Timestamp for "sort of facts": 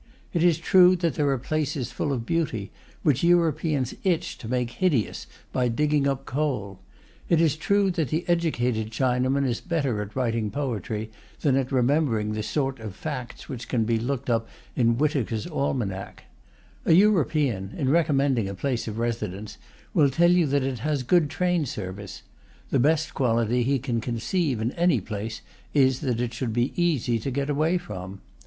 12.41-13.47